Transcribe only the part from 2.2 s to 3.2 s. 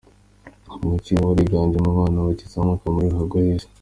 bakizamuka muri